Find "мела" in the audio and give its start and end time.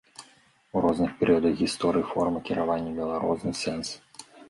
2.99-3.25